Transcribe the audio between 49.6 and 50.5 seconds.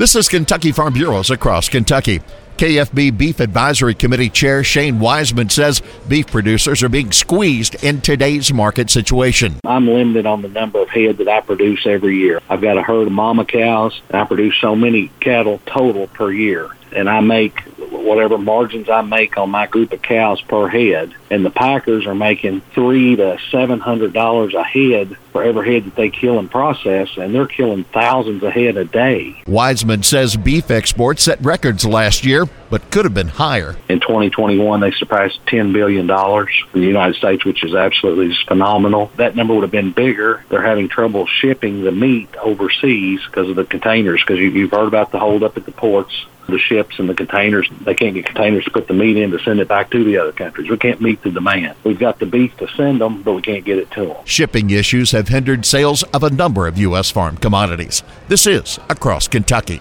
it back to the other